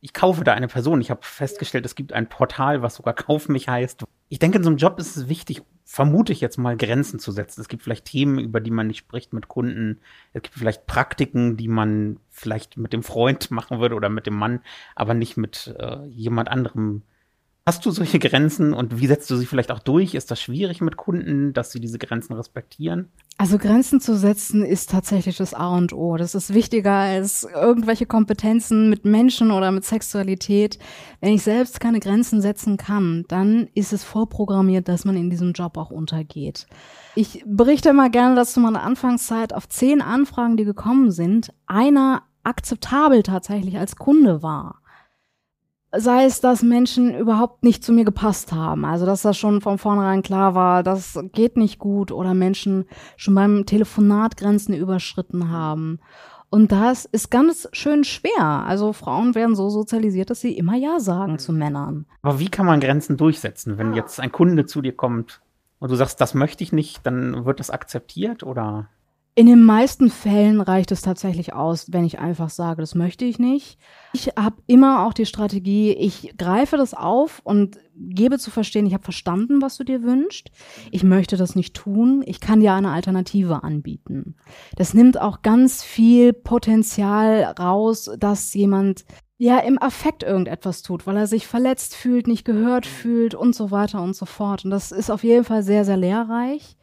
[0.01, 0.99] ich kaufe da eine Person.
[0.99, 4.03] Ich habe festgestellt, es gibt ein Portal, was sogar Kauf mich heißt.
[4.29, 7.31] Ich denke, in so einem Job ist es wichtig, vermute ich jetzt mal, Grenzen zu
[7.31, 7.61] setzen.
[7.61, 9.99] Es gibt vielleicht Themen, über die man nicht spricht mit Kunden.
[10.33, 14.35] Es gibt vielleicht Praktiken, die man vielleicht mit dem Freund machen würde oder mit dem
[14.35, 14.61] Mann,
[14.95, 17.03] aber nicht mit äh, jemand anderem
[17.67, 20.15] Hast du solche Grenzen und wie setzt du sie vielleicht auch durch?
[20.15, 23.11] Ist das schwierig mit Kunden, dass sie diese Grenzen respektieren?
[23.37, 26.17] Also Grenzen zu setzen ist tatsächlich das A und O.
[26.17, 30.79] Das ist wichtiger als irgendwelche Kompetenzen mit Menschen oder mit Sexualität.
[31.19, 35.53] Wenn ich selbst keine Grenzen setzen kann, dann ist es vorprogrammiert, dass man in diesem
[35.53, 36.65] Job auch untergeht.
[37.13, 42.23] Ich berichte immer gerne, dass zu meiner Anfangszeit auf zehn Anfragen, die gekommen sind, einer
[42.41, 44.80] akzeptabel tatsächlich als Kunde war
[45.95, 48.85] sei es, dass Menschen überhaupt nicht zu mir gepasst haben.
[48.85, 52.85] Also, dass das schon von vornherein klar war, das geht nicht gut oder Menschen
[53.17, 55.99] schon beim Telefonat Grenzen überschritten haben.
[56.49, 58.43] Und das ist ganz schön schwer.
[58.43, 62.05] Also Frauen werden so sozialisiert, dass sie immer Ja sagen zu Männern.
[62.21, 65.41] Aber wie kann man Grenzen durchsetzen, wenn jetzt ein Kunde zu dir kommt
[65.79, 68.89] und du sagst, das möchte ich nicht, dann wird das akzeptiert oder?
[69.33, 73.39] In den meisten Fällen reicht es tatsächlich aus, wenn ich einfach sage, das möchte ich
[73.39, 73.79] nicht.
[74.11, 78.93] Ich habe immer auch die Strategie, ich greife das auf und gebe zu verstehen, ich
[78.93, 80.51] habe verstanden, was du dir wünschst.
[80.91, 82.23] Ich möchte das nicht tun.
[82.25, 84.35] Ich kann dir eine Alternative anbieten.
[84.75, 89.05] Das nimmt auch ganz viel Potenzial raus, dass jemand
[89.37, 93.71] ja im Affekt irgendetwas tut, weil er sich verletzt fühlt, nicht gehört fühlt und so
[93.71, 94.65] weiter und so fort.
[94.65, 96.75] Und das ist auf jeden Fall sehr, sehr lehrreich.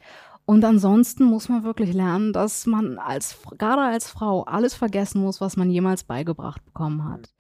[0.49, 5.43] Und ansonsten muss man wirklich lernen, dass man als, gerade als Frau alles vergessen muss,
[5.43, 7.35] was man jemals beigebracht bekommen hat.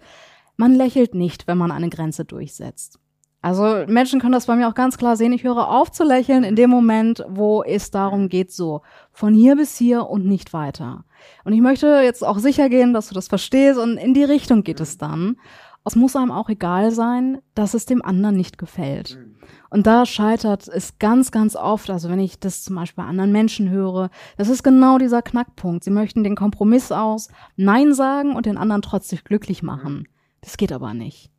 [0.58, 2.98] Man lächelt nicht, wenn man eine Grenze durchsetzt.
[3.40, 5.32] Also Menschen können das bei mir auch ganz klar sehen.
[5.32, 9.56] Ich höre auf zu lächeln in dem Moment, wo es darum geht, so von hier
[9.56, 11.06] bis hier und nicht weiter.
[11.44, 14.64] Und ich möchte jetzt auch sicher gehen, dass du das verstehst und in die Richtung
[14.64, 15.36] geht es dann
[15.88, 19.18] es muss einem auch egal sein, dass es dem anderen nicht gefällt.
[19.70, 21.90] Und da scheitert es ganz, ganz oft.
[21.90, 25.84] Also wenn ich das zum Beispiel bei anderen Menschen höre, das ist genau dieser Knackpunkt.
[25.84, 30.08] Sie möchten den Kompromiss aus, Nein sagen und den anderen trotzdem glücklich machen.
[30.40, 31.30] Das geht aber nicht.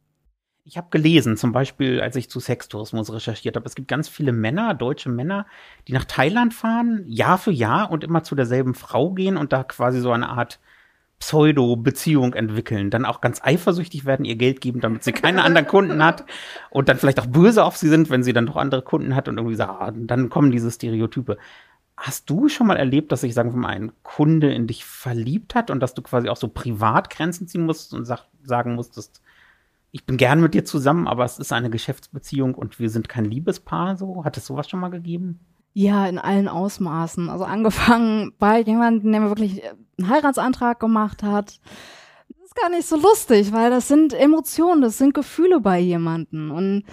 [0.65, 4.31] Ich habe gelesen, zum Beispiel, als ich zu Sextourismus recherchiert habe, es gibt ganz viele
[4.31, 5.47] Männer, deutsche Männer,
[5.87, 9.63] die nach Thailand fahren, Jahr für Jahr und immer zu derselben Frau gehen und da
[9.63, 10.59] quasi so eine Art
[11.19, 16.03] Pseudo-Beziehung entwickeln, dann auch ganz eifersüchtig werden, ihr Geld geben, damit sie keine anderen Kunden
[16.03, 16.25] hat
[16.69, 19.27] und dann vielleicht auch böse auf sie sind, wenn sie dann doch andere Kunden hat
[19.27, 21.38] und irgendwie sagen, ah, dann kommen diese Stereotype.
[21.97, 25.55] Hast du schon mal erlebt, dass sich, sagen wir mal, ein Kunde in dich verliebt
[25.55, 29.21] hat und dass du quasi auch so privat Grenzen ziehen musstest und sag, sagen musstest,
[29.91, 33.25] ich bin gern mit dir zusammen, aber es ist eine Geschäftsbeziehung und wir sind kein
[33.25, 34.23] Liebespaar, so?
[34.23, 35.39] Hat es sowas schon mal gegeben?
[35.73, 37.29] Ja, in allen Ausmaßen.
[37.29, 39.62] Also angefangen bei jemandem, der mir wirklich
[39.97, 41.60] einen Heiratsantrag gemacht hat.
[42.27, 46.51] Das ist gar nicht so lustig, weil das sind Emotionen, das sind Gefühle bei jemandem.
[46.51, 46.84] Und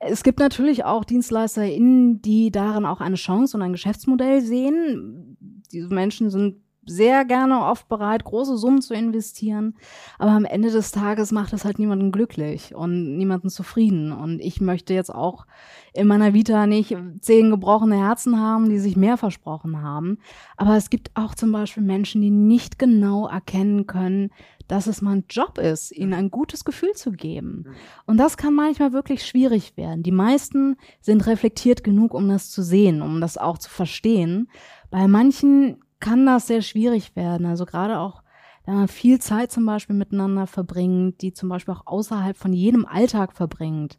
[0.00, 5.36] es gibt natürlich auch DienstleisterInnen, die darin auch eine Chance und ein Geschäftsmodell sehen.
[5.72, 9.74] Diese Menschen sind sehr gerne oft bereit, große Summen zu investieren.
[10.18, 14.12] Aber am Ende des Tages macht es halt niemanden glücklich und niemanden zufrieden.
[14.12, 15.46] Und ich möchte jetzt auch
[15.92, 20.18] in meiner Vita nicht zehn gebrochene Herzen haben, die sich mehr versprochen haben.
[20.56, 24.30] Aber es gibt auch zum Beispiel Menschen, die nicht genau erkennen können,
[24.68, 27.66] dass es mein Job ist, ihnen ein gutes Gefühl zu geben.
[28.04, 30.02] Und das kann manchmal wirklich schwierig werden.
[30.02, 34.48] Die meisten sind reflektiert genug, um das zu sehen, um das auch zu verstehen.
[34.90, 37.46] Bei manchen kann das sehr schwierig werden.
[37.46, 38.22] Also gerade auch,
[38.66, 42.84] wenn man viel Zeit zum Beispiel miteinander verbringt, die zum Beispiel auch außerhalb von jedem
[42.84, 43.96] Alltag verbringt,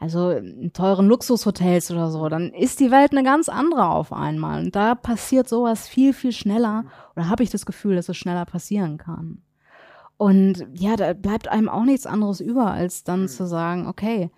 [0.00, 4.64] also in teuren Luxushotels oder so, dann ist die Welt eine ganz andere auf einmal.
[4.64, 6.84] Und da passiert sowas viel, viel schneller
[7.14, 9.42] oder habe ich das Gefühl, dass es schneller passieren kann.
[10.16, 13.28] Und ja, da bleibt einem auch nichts anderes über, als dann mhm.
[13.28, 14.30] zu sagen, okay,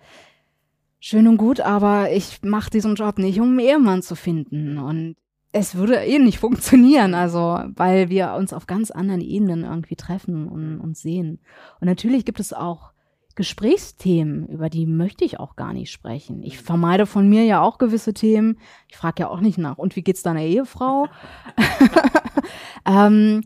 [0.99, 4.77] schön und gut, aber ich mache diesen Job nicht, um einen Ehemann zu finden.
[4.77, 5.15] Und
[5.51, 10.47] es würde eh nicht funktionieren, also weil wir uns auf ganz anderen Ebenen irgendwie treffen
[10.47, 11.39] und uns sehen.
[11.79, 12.91] Und natürlich gibt es auch
[13.35, 16.43] Gesprächsthemen, über die möchte ich auch gar nicht sprechen.
[16.43, 18.59] Ich vermeide von mir ja auch gewisse Themen.
[18.89, 21.07] Ich frage ja auch nicht nach, und wie geht's deiner Ehefrau?
[22.85, 23.41] ähm,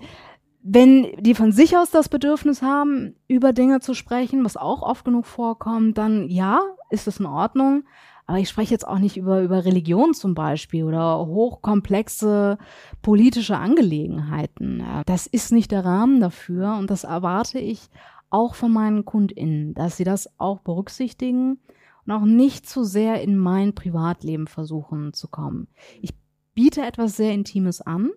[0.63, 5.05] wenn die von sich aus das Bedürfnis haben, über Dinge zu sprechen, was auch oft
[5.05, 7.83] genug vorkommt, dann ja, ist es in Ordnung.
[8.27, 12.57] Aber ich spreche jetzt auch nicht über, über Religion zum Beispiel oder hochkomplexe
[13.01, 14.83] politische Angelegenheiten.
[15.05, 17.89] Das ist nicht der Rahmen dafür und das erwarte ich
[18.31, 21.59] auch von meinen KundInnen, dass sie das auch berücksichtigen
[22.05, 25.67] und auch nicht zu sehr in mein Privatleben versuchen zu kommen.
[26.01, 26.13] Ich
[26.55, 28.09] biete etwas sehr Intimes an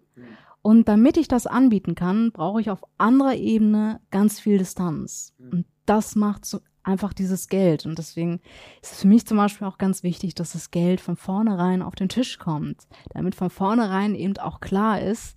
[0.62, 5.34] und damit ich das anbieten kann, brauche ich auf anderer Ebene ganz viel Distanz.
[5.52, 7.86] Und das macht so einfach dieses Geld.
[7.86, 8.40] Und deswegen
[8.82, 11.94] ist es für mich zum Beispiel auch ganz wichtig, dass das Geld von vornherein auf
[11.94, 15.36] den Tisch kommt, damit von vornherein eben auch klar ist,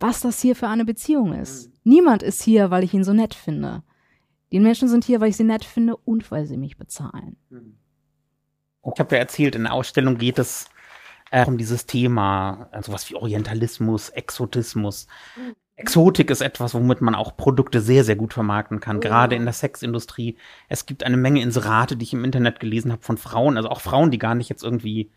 [0.00, 1.68] was das hier für eine Beziehung ist.
[1.68, 1.72] Mhm.
[1.84, 3.82] Niemand ist hier, weil ich ihn so nett finde.
[4.50, 7.36] Die Menschen sind hier, weil ich sie nett finde und weil sie mich bezahlen.
[7.50, 7.78] Mhm.
[8.94, 10.66] Ich habe ja erzählt, in der Ausstellung geht es
[11.30, 15.06] äh, um dieses Thema, also was wie Orientalismus, Exotismus.
[15.36, 15.54] Mhm.
[15.78, 19.52] Exotik ist etwas, womit man auch Produkte sehr, sehr gut vermarkten kann, gerade in der
[19.52, 20.36] Sexindustrie.
[20.68, 23.80] Es gibt eine Menge Inserate, die ich im Internet gelesen habe von Frauen, also auch
[23.80, 25.12] Frauen, die gar nicht jetzt irgendwie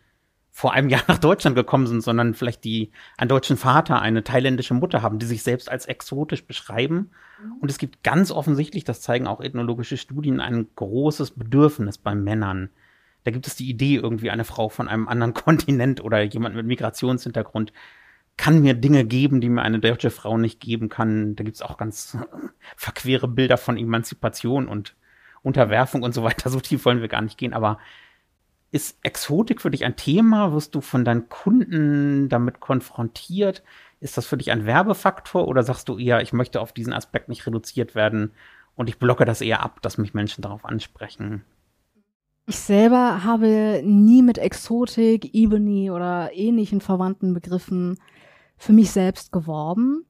[0.52, 4.74] vor einem Jahr nach Deutschland gekommen sind, sondern vielleicht die einen deutschen Vater, eine thailändische
[4.74, 7.10] Mutter haben, die sich selbst als exotisch beschreiben.
[7.42, 7.52] Mhm.
[7.60, 12.70] Und es gibt ganz offensichtlich, das zeigen auch ethnologische Studien, ein großes Bedürfnis bei Männern.
[13.24, 16.66] Da gibt es die Idee, irgendwie eine Frau von einem anderen Kontinent oder jemand mit
[16.66, 17.72] Migrationshintergrund
[18.36, 21.36] kann mir Dinge geben, die mir eine deutsche Frau nicht geben kann.
[21.36, 22.18] Da gibt's auch ganz
[22.76, 24.96] verquere Bilder von Emanzipation und
[25.42, 26.50] Unterwerfung und so weiter.
[26.50, 27.52] So tief wollen wir gar nicht gehen.
[27.52, 27.78] Aber
[28.70, 30.52] ist Exotik für dich ein Thema?
[30.52, 33.62] Wirst du von deinen Kunden damit konfrontiert?
[34.00, 37.28] Ist das für dich ein Werbefaktor oder sagst du eher, ich möchte auf diesen Aspekt
[37.28, 38.32] nicht reduziert werden
[38.74, 41.44] und ich blocke das eher ab, dass mich Menschen darauf ansprechen?
[42.46, 47.98] Ich selber habe nie mit Exotik, Ebony oder ähnlichen verwandten Begriffen
[48.62, 50.04] für mich selbst geworben.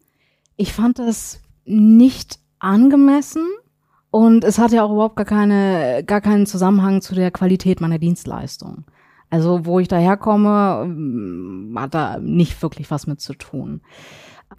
[0.56, 3.46] Ich fand das nicht angemessen
[4.10, 7.98] und es hat ja auch überhaupt gar keine, gar keinen Zusammenhang zu der Qualität meiner
[7.98, 8.84] Dienstleistung.
[9.30, 13.80] Also wo ich daherkomme, mm, hat da nicht wirklich was mit zu tun.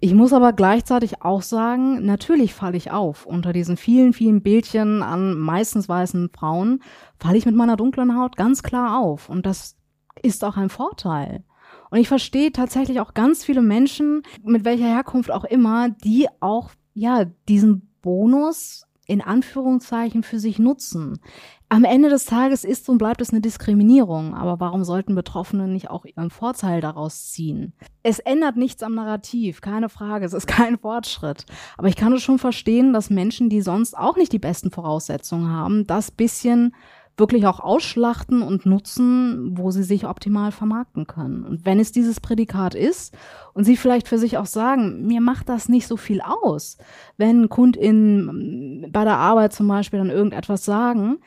[0.00, 3.26] Ich muss aber gleichzeitig auch sagen, natürlich falle ich auf.
[3.26, 6.82] Unter diesen vielen, vielen Bildchen an meistens weißen Frauen
[7.20, 9.28] falle ich mit meiner dunklen Haut ganz klar auf.
[9.28, 9.76] Und das
[10.20, 11.44] ist auch ein Vorteil.
[11.94, 16.70] Und ich verstehe tatsächlich auch ganz viele Menschen, mit welcher Herkunft auch immer, die auch,
[16.92, 21.20] ja, diesen Bonus in Anführungszeichen für sich nutzen.
[21.68, 25.88] Am Ende des Tages ist und bleibt es eine Diskriminierung, aber warum sollten Betroffene nicht
[25.88, 27.74] auch ihren Vorteil daraus ziehen?
[28.02, 31.46] Es ändert nichts am Narrativ, keine Frage, es ist kein Fortschritt.
[31.78, 35.48] Aber ich kann es schon verstehen, dass Menschen, die sonst auch nicht die besten Voraussetzungen
[35.48, 36.74] haben, das bisschen
[37.16, 41.44] wirklich auch ausschlachten und nutzen, wo sie sich optimal vermarkten können.
[41.44, 43.16] Und wenn es dieses Prädikat ist
[43.52, 46.76] und sie vielleicht für sich auch sagen, mir macht das nicht so viel aus,
[47.16, 51.18] wenn KundInnen bei der Arbeit zum Beispiel dann irgendetwas sagen,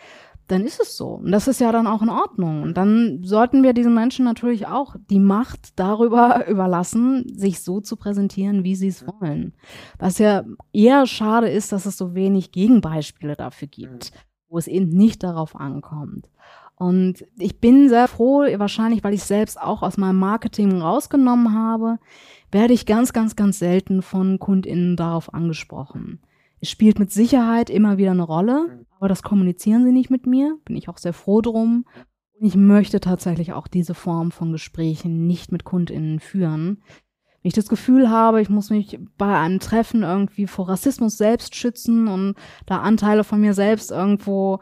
[0.47, 1.09] dann ist es so.
[1.09, 2.63] Und das ist ja dann auch in Ordnung.
[2.63, 7.97] Und dann sollten wir diesen Menschen natürlich auch die Macht darüber überlassen, sich so zu
[7.97, 9.53] präsentieren, wie sie es wollen.
[9.99, 14.11] Was ja eher schade ist, dass es so wenig Gegenbeispiele dafür gibt,
[14.49, 16.29] wo es eben nicht darauf ankommt.
[16.75, 21.97] Und ich bin sehr froh, wahrscheinlich, weil ich selbst auch aus meinem Marketing rausgenommen habe,
[22.51, 26.19] werde ich ganz, ganz, ganz selten von KundInnen darauf angesprochen.
[26.59, 30.57] Es spielt mit Sicherheit immer wieder eine Rolle, aber das kommunizieren sie nicht mit mir.
[30.65, 31.85] Bin ich auch sehr froh drum.
[32.39, 36.83] Und ich möchte tatsächlich auch diese Form von Gesprächen nicht mit KundInnen führen.
[37.47, 41.55] Wenn ich das Gefühl habe, ich muss mich bei einem Treffen irgendwie vor Rassismus selbst
[41.55, 44.59] schützen und da Anteile von mir selbst irgendwo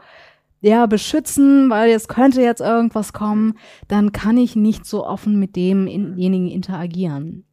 [0.60, 5.56] ja, beschützen, weil es könnte jetzt irgendwas kommen, dann kann ich nicht so offen mit
[5.56, 7.44] demjenigen interagieren.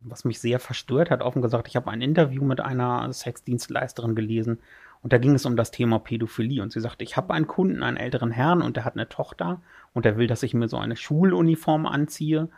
[0.00, 4.58] Was mich sehr verstört hat, offen gesagt, ich habe ein Interview mit einer Sexdienstleisterin gelesen
[5.06, 7.84] und da ging es um das Thema Pädophilie und sie sagte, ich habe einen Kunden,
[7.84, 10.78] einen älteren Herrn und der hat eine Tochter und der will, dass ich mir so
[10.78, 12.48] eine Schuluniform anziehe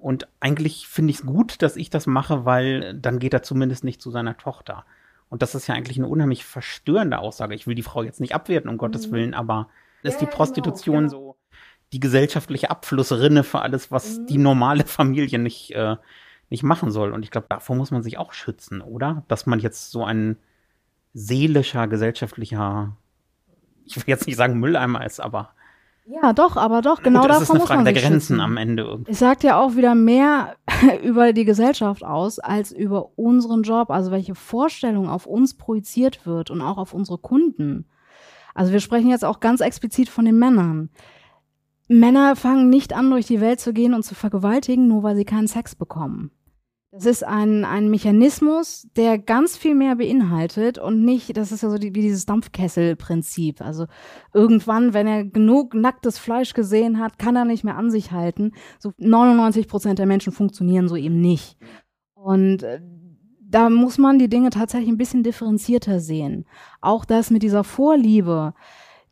[0.00, 3.84] und eigentlich finde ich es gut, dass ich das mache, weil dann geht er zumindest
[3.84, 4.86] nicht zu seiner Tochter.
[5.28, 7.54] Und das ist ja eigentlich eine unheimlich verstörende Aussage.
[7.54, 8.78] Ich will die Frau jetzt nicht abwerten, um mhm.
[8.78, 9.68] Gottes Willen, aber
[10.02, 11.36] ist ja, die genau, Prostitution genau, so
[11.92, 14.26] die gesellschaftliche Abflussrinne für alles, was mhm.
[14.28, 15.96] die normale Familie nicht äh,
[16.48, 17.12] nicht machen soll.
[17.12, 19.24] Und ich glaube, davor muss man sich auch schützen, oder?
[19.28, 20.38] Dass man jetzt so ein
[21.14, 22.96] seelischer, gesellschaftlicher,
[23.84, 25.50] ich will jetzt nicht sagen Mülleimer ist, aber
[26.10, 28.40] ja, doch, aber doch, genau Gut, das ist eine Frage der Grenzen schützen.
[28.40, 28.82] am Ende.
[28.82, 29.12] Irgendwie.
[29.12, 30.56] Es sagt ja auch wieder mehr
[31.04, 36.50] über die Gesellschaft aus, als über unseren Job, also welche Vorstellung auf uns projiziert wird
[36.50, 37.84] und auch auf unsere Kunden.
[38.54, 40.88] Also wir sprechen jetzt auch ganz explizit von den Männern.
[41.88, 45.26] Männer fangen nicht an, durch die Welt zu gehen und zu vergewaltigen, nur weil sie
[45.26, 46.30] keinen Sex bekommen.
[46.90, 51.68] Das ist ein, ein Mechanismus, der ganz viel mehr beinhaltet und nicht, das ist ja
[51.68, 53.60] so die, wie dieses Dampfkesselprinzip.
[53.60, 53.86] Also
[54.32, 58.52] irgendwann, wenn er genug nacktes Fleisch gesehen hat, kann er nicht mehr an sich halten.
[58.78, 61.58] So 99 Prozent der Menschen funktionieren so eben nicht.
[62.14, 62.80] Und äh,
[63.40, 66.46] da muss man die Dinge tatsächlich ein bisschen differenzierter sehen.
[66.80, 68.54] Auch das mit dieser Vorliebe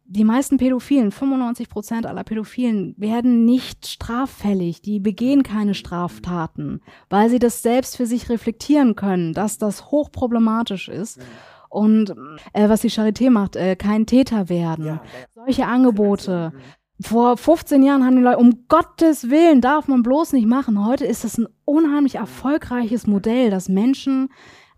[0.09, 4.81] die meisten Pädophilen, 95 Prozent aller Pädophilen, werden nicht straffällig.
[4.81, 10.89] Die begehen keine Straftaten, weil sie das selbst für sich reflektieren können, dass das hochproblematisch
[10.89, 11.21] ist.
[11.69, 12.15] Und
[12.53, 14.87] äh, was die Charité macht, äh, kein Täter werden.
[14.87, 15.03] Ja,
[15.35, 16.53] Solche Angebote.
[17.01, 20.87] Vor 15 Jahren haben die Leute, um Gottes Willen, darf man bloß nicht machen.
[20.87, 24.31] Heute ist es ein unheimlich erfolgreiches Modell, das Menschen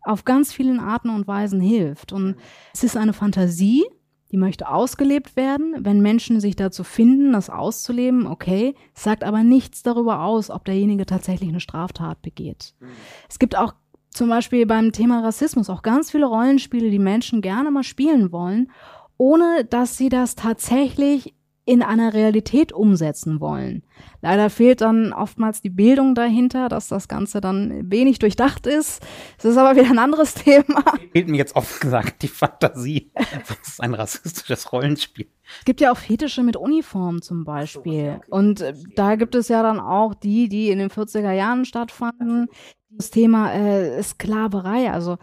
[0.03, 2.13] auf ganz vielen Arten und Weisen hilft.
[2.13, 2.37] Und
[2.73, 3.85] es ist eine Fantasie,
[4.31, 5.75] die möchte ausgelebt werden.
[5.79, 11.07] Wenn Menschen sich dazu finden, das auszuleben, okay, sagt aber nichts darüber aus, ob derjenige
[11.07, 12.75] tatsächlich eine Straftat begeht.
[12.81, 12.89] Mhm.
[13.29, 13.75] Es gibt auch
[14.11, 18.71] zum Beispiel beim Thema Rassismus auch ganz viele Rollenspiele, die Menschen gerne mal spielen wollen,
[19.17, 21.35] ohne dass sie das tatsächlich
[21.69, 23.83] in einer Realität umsetzen wollen.
[24.23, 29.03] Leider fehlt dann oftmals die Bildung dahinter, dass das Ganze dann wenig durchdacht ist.
[29.37, 30.83] Es ist aber wieder ein anderes Thema.
[31.13, 33.11] Fehlt mir jetzt offen gesagt die Fantasie.
[33.15, 35.29] Das ist ein rassistisches Rollenspiel.
[35.59, 38.23] Es gibt ja auch Fetische mit Uniform zum Beispiel.
[38.31, 42.49] Und äh, da gibt es ja dann auch die, die in den 40er Jahren stattfanden.
[42.89, 45.19] Das Thema äh, Sklaverei, also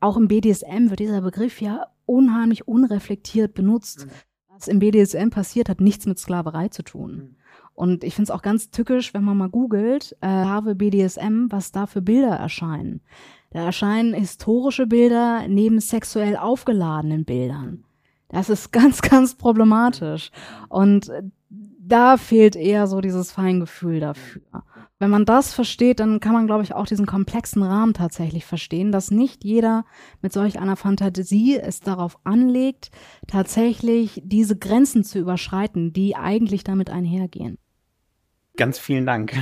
[0.00, 4.06] auch im BDSM wird dieser Begriff ja unheimlich unreflektiert benutzt.
[4.60, 7.12] Mhm was im BDSM passiert, hat nichts mit Sklaverei zu tun.
[7.12, 7.36] Mhm.
[7.74, 11.72] Und ich finde es auch ganz tückisch, wenn man mal googelt, äh, habe BDSM, was
[11.72, 13.00] da für Bilder erscheinen.
[13.52, 17.84] Da erscheinen historische Bilder neben sexuell aufgeladenen Bildern.
[18.28, 20.30] Das ist ganz, ganz problematisch.
[20.68, 21.10] Und
[21.48, 24.42] da fehlt eher so dieses Feingefühl dafür.
[25.00, 28.92] Wenn man das versteht, dann kann man, glaube ich, auch diesen komplexen Rahmen tatsächlich verstehen,
[28.92, 29.86] dass nicht jeder
[30.20, 32.90] mit solch einer Fantasie es darauf anlegt,
[33.26, 37.56] tatsächlich diese Grenzen zu überschreiten, die eigentlich damit einhergehen.
[38.58, 39.34] Ganz vielen Dank.